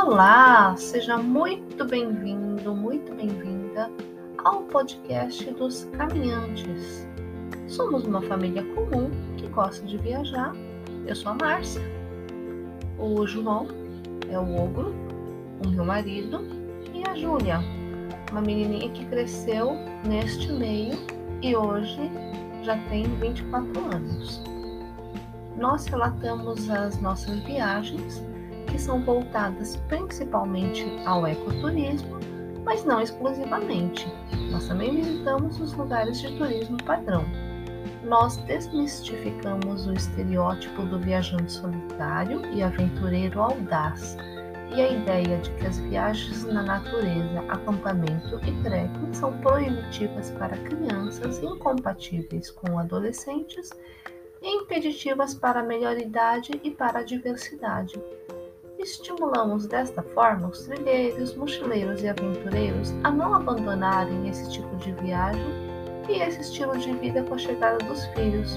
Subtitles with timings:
[0.00, 3.90] Olá, seja muito bem-vindo, muito bem-vinda
[4.44, 7.04] ao podcast dos caminhantes.
[7.66, 10.54] Somos uma família comum que gosta de viajar.
[11.04, 11.82] Eu sou a Márcia.
[12.96, 13.66] O João
[14.30, 14.94] é o ogro,
[15.66, 16.46] o meu marido,
[16.94, 17.58] e a Júlia,
[18.30, 19.72] uma menininha que cresceu
[20.06, 20.96] neste meio
[21.42, 22.08] e hoje
[22.62, 24.40] já tem 24 anos.
[25.56, 28.22] Nós relatamos as nossas viagens
[28.70, 32.18] que são voltadas principalmente ao ecoturismo,
[32.64, 34.06] mas não exclusivamente.
[34.50, 37.24] Nós também visitamos os lugares de turismo padrão.
[38.04, 44.16] Nós desmistificamos o estereótipo do viajante solitário e aventureiro audaz
[44.74, 50.56] e a ideia de que as viagens na natureza, acampamento e trekking são proibitivas para
[50.58, 53.70] crianças, incompatíveis com adolescentes
[54.42, 58.00] e impeditivas para a melhor idade e para a diversidade.
[58.78, 65.44] Estimulamos desta forma os trilheiros, mochileiros e aventureiros a não abandonarem esse tipo de viagem
[66.08, 68.56] e esse estilo de vida com a chegada dos filhos.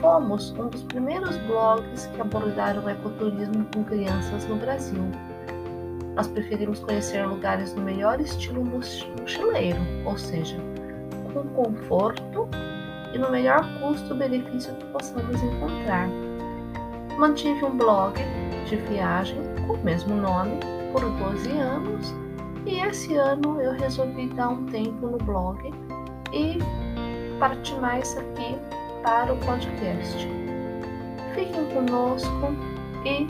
[0.00, 5.04] Fomos um dos primeiros blogs que abordaram o ecoturismo com crianças no Brasil.
[6.16, 10.56] Nós preferimos conhecer lugares no melhor estilo mochileiro, ou seja,
[11.32, 12.48] com conforto
[13.14, 16.08] e no melhor custo-benefício que possamos encontrar.
[17.16, 18.20] Mantive um blog
[18.66, 20.58] de viagem com o mesmo nome
[20.92, 22.14] por 12 anos
[22.66, 25.72] e esse ano eu resolvi dar um tempo no blog
[26.32, 26.58] e
[27.38, 28.56] partir mais aqui
[29.02, 30.28] para o podcast.
[31.34, 32.48] Fiquem conosco
[33.04, 33.26] e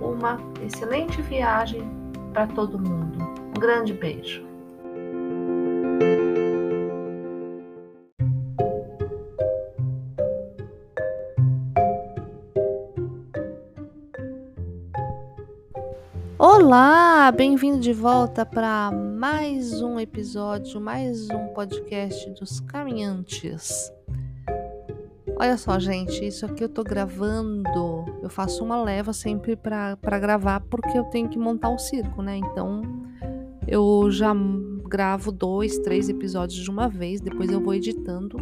[0.00, 1.82] uma excelente viagem
[2.32, 3.18] para todo mundo.
[3.56, 4.49] Um grande beijo.
[16.72, 23.92] Olá, bem-vindo de volta para mais um episódio, mais um podcast dos caminhantes.
[25.34, 28.04] Olha só, gente, isso aqui eu tô gravando.
[28.22, 32.22] Eu faço uma leva sempre para gravar porque eu tenho que montar o um circo,
[32.22, 32.36] né?
[32.36, 32.82] Então
[33.66, 34.32] eu já
[34.84, 38.38] gravo dois, três episódios de uma vez, depois eu vou editando.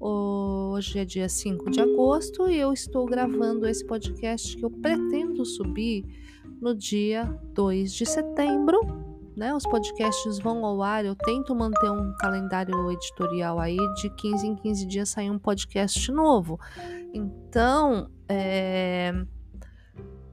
[0.00, 5.44] Hoje é dia 5 de agosto e eu estou gravando esse podcast que eu pretendo
[5.44, 6.06] subir
[6.60, 8.80] no dia 2 de setembro.
[9.36, 9.54] Né?
[9.54, 11.04] Os podcasts vão ao ar.
[11.04, 16.10] Eu tento manter um calendário editorial aí de 15 em 15 dias sair um podcast
[16.12, 16.60] novo.
[17.14, 19.12] Então, é...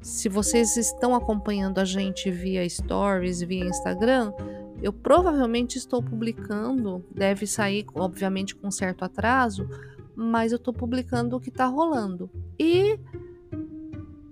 [0.01, 4.33] se vocês estão acompanhando a gente via Stories, via Instagram,
[4.81, 9.67] eu provavelmente estou publicando, deve sair, obviamente, com certo atraso,
[10.15, 12.29] mas eu estou publicando o que está rolando.
[12.59, 12.99] E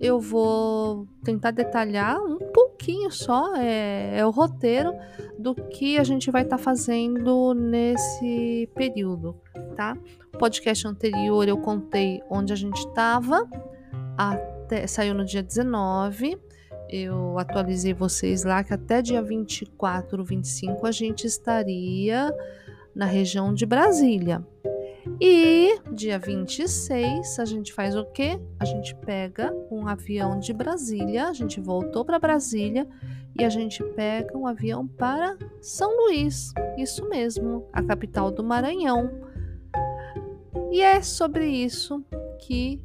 [0.00, 4.92] eu vou tentar detalhar um pouquinho só, é, é o roteiro
[5.38, 9.36] do que a gente vai estar tá fazendo nesse período,
[9.74, 9.96] tá?
[10.34, 13.48] O podcast anterior eu contei onde a gente estava,
[14.86, 16.38] saiu no dia 19.
[16.88, 22.32] Eu atualizei vocês lá que até dia 24, 25 a gente estaria
[22.94, 24.44] na região de Brasília.
[25.20, 28.38] E dia 26 a gente faz o quê?
[28.60, 32.86] A gente pega um avião de Brasília, a gente voltou para Brasília
[33.38, 36.52] e a gente pega um avião para São Luís.
[36.76, 39.10] Isso mesmo, a capital do Maranhão.
[40.70, 42.04] E é sobre isso
[42.40, 42.82] que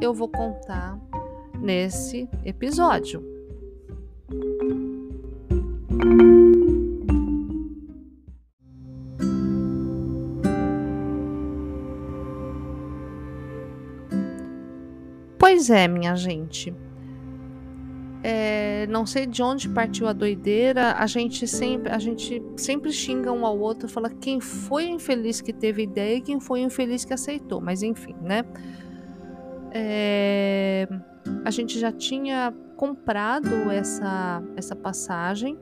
[0.00, 0.98] eu vou contar
[1.60, 3.37] nesse episódio.
[15.58, 16.72] Pois é, minha gente.
[18.22, 20.92] É, não sei de onde partiu a doideira.
[20.92, 25.52] A gente sempre, a gente sempre xinga um ao outro, fala quem foi infeliz que
[25.52, 27.60] teve ideia e quem foi infeliz que aceitou.
[27.60, 28.44] Mas enfim, né?
[29.72, 30.86] É,
[31.44, 35.58] a gente já tinha comprado essa essa passagem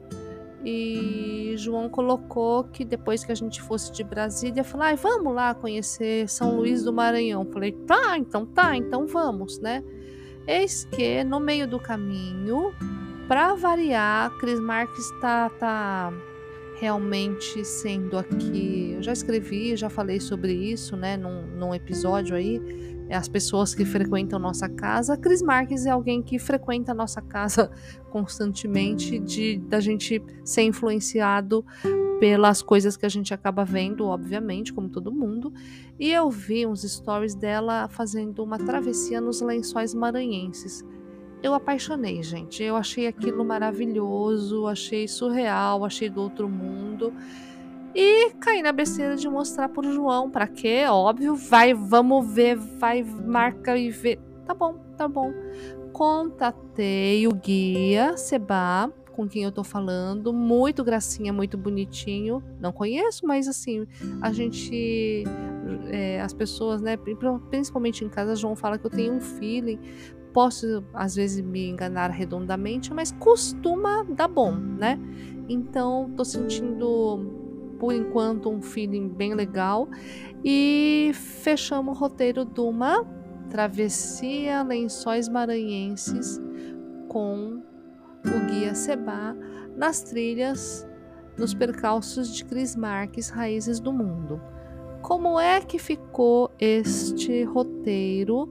[0.68, 5.54] e João colocou que depois que a gente fosse de Brasília, falou: ah, vamos lá
[5.54, 7.46] conhecer São Luís do Maranhão.
[7.52, 9.84] Falei: tá, então tá, então vamos, né?
[10.44, 12.74] Eis que no meio do caminho,
[13.28, 16.12] para variar, Cris Marques está tá
[16.80, 18.94] realmente sendo aqui.
[18.96, 22.60] Eu já escrevi, já falei sobre isso, né, num, num episódio aí
[23.14, 25.14] as pessoas que frequentam nossa casa.
[25.14, 27.70] A Cris Marques é alguém que frequenta nossa casa
[28.10, 31.64] constantemente, de da gente ser influenciado
[32.18, 35.52] pelas coisas que a gente acaba vendo, obviamente, como todo mundo.
[35.98, 40.84] E eu vi uns stories dela fazendo uma travessia nos lençóis maranhenses.
[41.42, 42.62] eu apaixonei, gente.
[42.62, 47.12] Eu achei aquilo maravilhoso, achei surreal, achei do outro mundo.
[47.98, 50.84] E caí na besteira de mostrar pro João, para quê?
[50.86, 54.18] Óbvio, vai, vamos ver, vai, marca e vê.
[54.44, 55.32] Tá bom, tá bom.
[55.94, 62.44] Contatei o guia Seba, com quem eu tô falando, muito gracinha, muito bonitinho.
[62.60, 63.86] Não conheço, mas assim,
[64.20, 65.24] a gente
[65.90, 66.98] é, as pessoas, né,
[67.48, 69.80] principalmente em casa, João fala que eu tenho um feeling
[70.34, 74.98] Posso às vezes me enganar redondamente, mas costuma dar bom, né?
[75.48, 77.45] Então, tô sentindo
[77.78, 79.88] por enquanto um feeling bem legal
[80.44, 83.04] e fechamos o roteiro de uma
[83.50, 86.40] travessia Lençóis Maranhenses
[87.08, 87.62] com
[88.24, 89.36] o guia Seba
[89.76, 90.86] nas trilhas
[91.38, 94.40] nos percalços de Cris Marques Raízes do Mundo.
[95.02, 98.48] Como é que ficou este roteiro?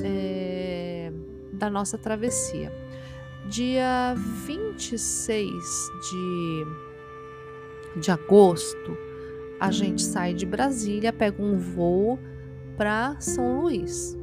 [0.00, 1.12] É
[1.58, 2.72] da nossa travessia.
[3.48, 4.14] Dia
[4.46, 6.66] 26 de,
[7.96, 8.96] de agosto,
[9.60, 12.18] a gente sai de Brasília, pega um voo
[12.76, 14.16] para São Luís.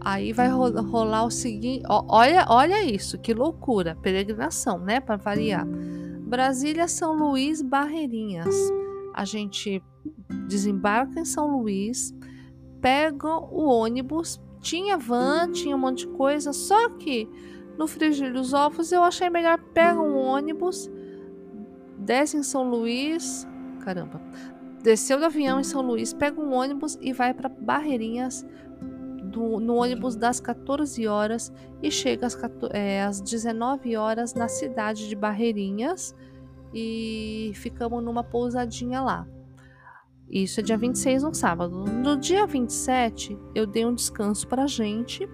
[0.00, 5.66] Aí vai rolar o seguinte, olha, olha isso, que loucura, peregrinação, né, para variar.
[5.66, 8.54] Brasília, São Luís, Barreirinhas.
[9.14, 9.82] A gente
[10.46, 12.14] desembarca em São Luís,
[12.82, 17.28] pega o ônibus tinha van, tinha um monte de coisa, só que
[17.78, 20.90] no frigir dos ovos eu achei melhor pegar um ônibus,
[22.04, 23.46] desce em São Luís,
[23.80, 24.20] caramba,
[24.82, 28.46] desceu do avião em São Luís, pega um ônibus e vai para Barreirinhas
[29.22, 31.52] do, no ônibus das 14 horas
[31.82, 32.38] e chega às,
[32.70, 36.14] é, às 19 horas na cidade de Barreirinhas
[36.72, 39.26] e ficamos numa pousadinha lá.
[40.28, 41.84] Isso é dia 26 no sábado.
[41.84, 45.28] No dia 27, eu dei um descanso para a gente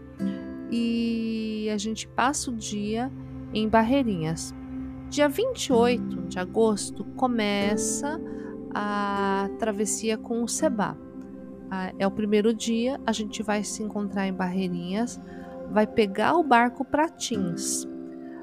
[0.71, 3.11] e a gente passa o dia
[3.53, 4.55] em Barreirinhas.
[5.11, 8.21] Dia 28 de agosto começa
[8.73, 10.97] a travessia com o Seba.
[11.99, 15.21] É o primeiro dia, a gente vai se encontrar em Barreirinhas,
[15.69, 17.89] vai pegar o barco para Tins.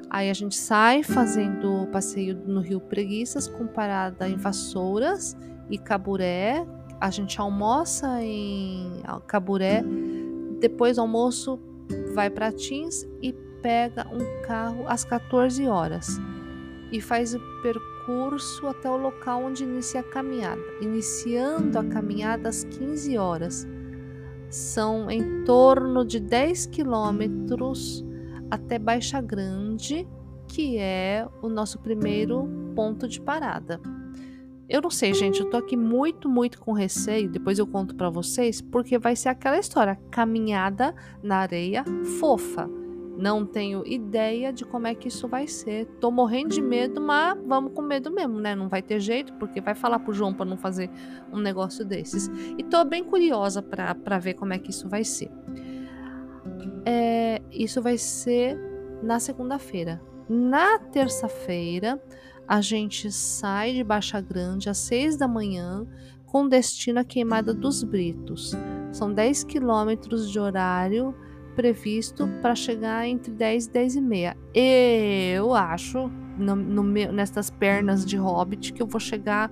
[0.10, 5.38] Aí a gente sai fazendo o passeio no Rio Preguiças com parada em Vassouras
[5.70, 6.68] e Caburé.
[7.00, 9.86] A gente almoça em Caburé,
[10.60, 11.62] depois almoço
[12.14, 13.32] vai para Tins e
[13.62, 16.20] pega um carro às 14 horas
[16.92, 22.64] e faz o percurso até o local onde inicia a caminhada, iniciando a caminhada às
[22.64, 23.68] 15 horas.
[24.50, 28.06] São em torno de 10 quilômetros
[28.50, 30.08] até Baixa Grande,
[30.48, 33.82] que é o nosso primeiro ponto de parada.
[34.70, 38.10] Eu não sei, gente, eu tô aqui muito, muito com receio, depois eu conto para
[38.10, 40.94] vocês, porque vai ser aquela história, caminhada
[41.24, 41.86] na areia
[42.20, 42.70] fofa.
[43.18, 45.88] Não tenho ideia de como é que isso vai ser.
[46.00, 48.56] Tô morrendo de medo, mas vamos com medo mesmo, né?
[48.56, 50.90] Não vai ter jeito, porque vai falar pro João para não fazer
[51.34, 52.30] um negócio desses.
[52.58, 55.32] E tô bem curiosa para ver como é que isso vai ser.
[56.86, 58.58] É, isso vai ser
[59.02, 60.00] na segunda-feira.
[60.30, 62.02] Na terça-feira,
[62.48, 65.88] a gente sai de Baixa Grande às 6 da manhã
[66.28, 68.54] com destino à Queimada dos Britos.
[68.92, 71.16] São 10 quilômetros de horário
[71.58, 74.38] previsto para chegar entre 10 e 10 e meia.
[74.54, 79.50] Eu acho, no, no meu, nessas pernas de hobbit, que eu vou chegar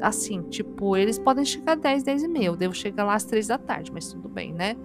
[0.00, 2.46] assim, tipo, eles podem chegar 10, 10 e meia.
[2.46, 4.76] Eu devo chegar lá às 3 da tarde, mas tudo bem, né?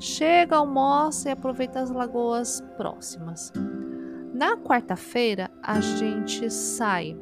[0.00, 3.52] Chega, almoça e aproveita as lagoas próximas.
[4.34, 7.16] Na quarta-feira, a gente sai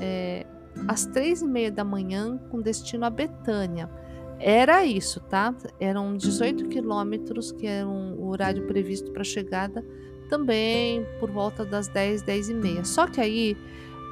[0.00, 0.46] é,
[0.86, 3.90] às três e meia da manhã com destino a Betânia.
[4.40, 5.54] Era isso, tá?
[5.80, 9.84] Eram 18 quilômetros, que era um, o horário previsto para chegada,
[10.28, 12.84] também por volta das 10, 10 e meia.
[12.84, 13.56] Só que aí,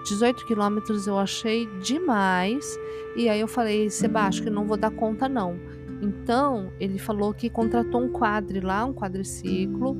[0.05, 2.79] 18 quilômetros eu achei demais,
[3.15, 5.59] e aí eu falei, Sebastião, que não vou dar conta não.
[6.03, 9.97] Então, ele falou que contratou um quadre lá, um quadriciclo,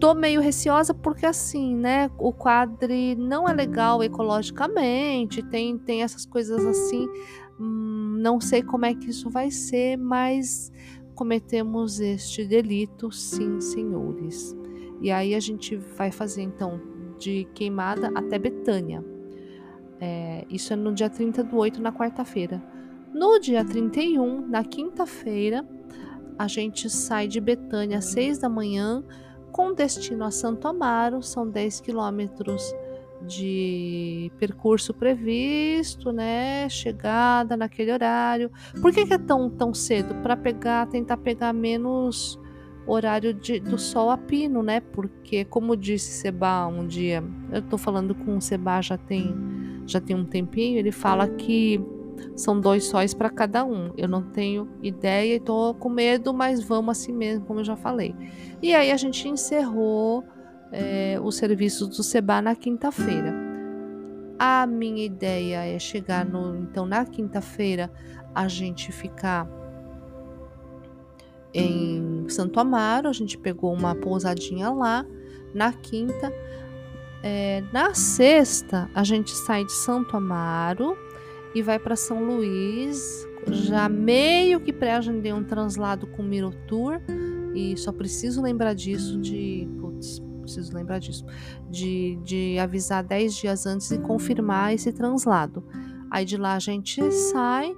[0.00, 6.24] tô meio receosa porque assim, né, o quadre não é legal ecologicamente, tem tem essas
[6.24, 7.06] coisas assim,
[7.60, 10.72] hum, não sei como é que isso vai ser, mas
[11.14, 14.56] cometemos este delito, sim, senhores.
[15.00, 16.80] E aí a gente vai fazer então
[17.18, 19.04] de queimada até Betânia.
[20.00, 22.62] É, isso é no dia 30 do 8, na quarta-feira.
[23.12, 25.66] No dia 31, na quinta-feira,
[26.38, 29.04] a gente sai de Betânia às 6 da manhã
[29.52, 32.74] com destino a Santo Amaro, são 10 quilômetros
[33.26, 36.68] de percurso previsto, né?
[36.68, 38.50] Chegada naquele horário.
[38.80, 40.14] Por que, que é tão, tão cedo?
[40.22, 42.38] Para pegar, tentar pegar menos
[42.86, 44.80] horário de, do sol a pino, né?
[44.80, 47.22] Porque, como disse Seba um dia,
[47.52, 49.34] eu tô falando com o Seba já tem,
[49.86, 51.80] já tem um tempinho, ele fala que
[52.36, 53.92] são dois sóis para cada um.
[53.96, 57.76] Eu não tenho ideia e tô com medo, mas vamos assim mesmo, como eu já
[57.76, 58.14] falei.
[58.62, 60.24] E aí a gente encerrou
[60.72, 63.34] é, os serviços do Seba na quinta-feira.
[64.38, 67.90] A minha ideia é chegar no, então na quinta-feira
[68.34, 69.48] a gente ficar
[71.52, 75.04] em Santo Amaro, a gente pegou uma pousadinha lá
[75.54, 76.32] na quinta.
[77.22, 80.96] É, na sexta, a gente sai de Santo Amaro
[81.54, 83.26] e vai para São Luís.
[83.48, 87.00] Já meio que pré-agendei um translado com Mirotour
[87.54, 89.68] e só preciso lembrar disso de.
[89.80, 90.22] Putz,
[90.54, 91.24] preciso lembrar disso.
[91.68, 95.64] De, de avisar 10 dias antes e confirmar esse translado.
[96.10, 97.74] Aí de lá a gente sai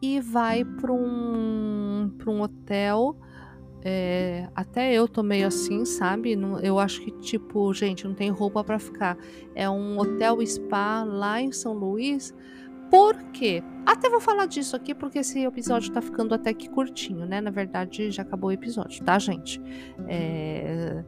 [0.00, 3.16] e vai para um, um hotel.
[3.86, 6.38] É, até eu tô meio assim, sabe?
[6.62, 9.18] eu acho que, tipo, gente, não tem roupa para ficar.
[9.54, 12.34] É um hotel spa lá em São Luís.
[12.90, 13.62] Por quê?
[13.84, 17.40] Até vou falar disso aqui porque esse episódio tá ficando até que curtinho, né?
[17.40, 19.60] Na verdade, já acabou o episódio, tá, gente?
[20.06, 21.04] É,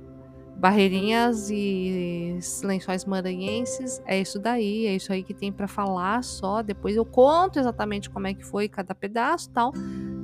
[0.58, 6.62] barreirinhas e lençóis maranhenses, é isso daí, é isso aí que tem para falar só.
[6.62, 9.72] Depois eu conto exatamente como é que foi cada pedaço tal,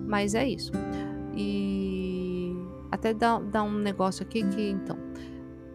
[0.07, 0.73] mas é isso.
[1.37, 2.55] E
[2.91, 4.97] até dá, dá um negócio aqui que, então,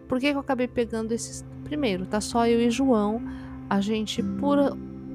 [0.08, 1.46] por que, que eu acabei pegando esses?
[1.64, 3.22] Primeiro, tá só eu e João,
[3.70, 4.58] a gente, por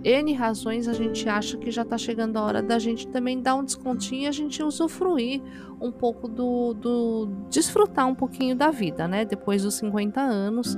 [0.05, 3.55] N razões a gente acha que já está chegando a hora da gente também dar
[3.55, 5.41] um descontinho e a gente usufruir
[5.81, 9.25] um pouco do, do desfrutar um pouquinho da vida, né?
[9.25, 10.77] Depois dos 50 anos.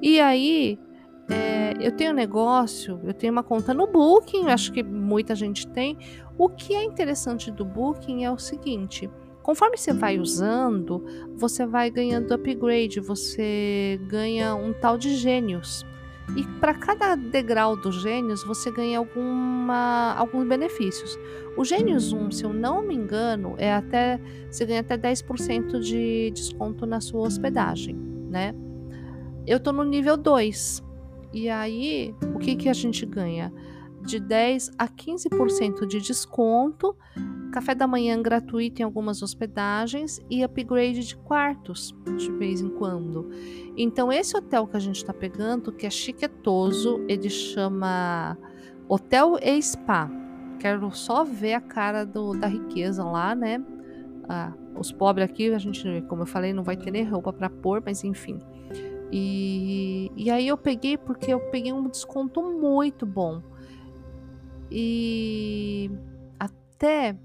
[0.00, 0.78] E aí
[1.30, 5.98] é, eu tenho negócio, eu tenho uma conta no Booking, acho que muita gente tem.
[6.38, 9.10] O que é interessante do Booking é o seguinte:
[9.42, 11.04] conforme você vai usando,
[11.36, 15.84] você vai ganhando upgrade, você ganha um tal de gênios.
[16.36, 21.18] E para cada degrau dos gênios, você ganha alguma, alguns benefícios.
[21.56, 24.20] O Gênios 1, se eu não me engano, é até
[24.50, 27.96] você ganha até 10% de desconto na sua hospedagem,
[28.30, 28.54] né?
[29.46, 30.84] Eu tô no nível 2.
[31.32, 33.52] E aí, o que que a gente ganha?
[34.02, 36.94] De 10 a 15% de desconto
[37.50, 43.30] café da manhã gratuito em algumas hospedagens e upgrade de quartos de vez em quando.
[43.76, 48.36] Então, esse hotel que a gente está pegando, que é chiquetoso, ele chama
[48.88, 50.10] Hotel e Spa.
[50.58, 53.64] Quero só ver a cara do, da riqueza lá, né?
[54.28, 57.48] Ah, os pobres aqui, a gente, como eu falei, não vai ter nem roupa para
[57.48, 58.38] pôr, mas enfim.
[59.10, 63.42] E, e aí eu peguei porque eu peguei um desconto muito bom.
[64.70, 65.90] E
[66.38, 67.16] até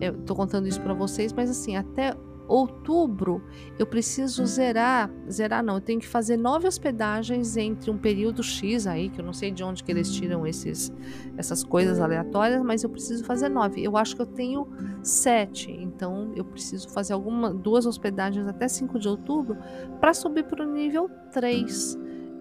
[0.00, 2.14] eu tô contando isso para vocês, mas assim, até
[2.48, 3.42] outubro
[3.78, 8.86] eu preciso zerar, zerar não, eu tenho que fazer nove hospedagens entre um período X
[8.86, 10.92] aí, que eu não sei de onde que eles tiram esses,
[11.36, 13.82] essas coisas aleatórias, mas eu preciso fazer nove.
[13.82, 14.68] Eu acho que eu tenho
[15.02, 19.56] sete, então eu preciso fazer alguma, duas hospedagens até 5 de outubro
[20.00, 21.98] para subir para o nível 3.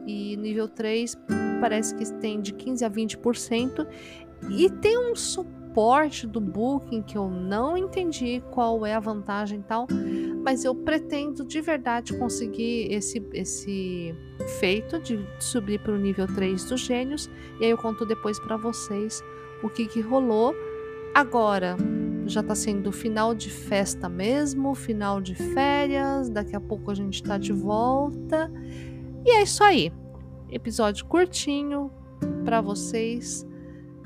[0.07, 1.17] E nível 3
[1.59, 3.87] parece que tem de 15 a 20%
[4.51, 9.59] e tem um suporte suporte do Booking que eu não entendi qual é a vantagem
[9.59, 9.85] e tal,
[10.41, 14.15] mas eu pretendo de verdade conseguir esse, esse
[14.57, 17.29] feito de subir para o nível 3 dos gênios
[17.59, 19.21] e aí eu conto depois para vocês
[19.61, 20.55] o que, que rolou.
[21.13, 21.75] Agora
[22.25, 27.15] já está sendo final de festa mesmo, final de férias, daqui a pouco a gente
[27.15, 28.49] está de volta.
[29.25, 29.91] E é isso aí.
[30.49, 31.91] Episódio curtinho
[32.45, 33.45] para vocês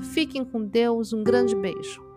[0.01, 2.08] Fiquem com Deus, um grande beijo.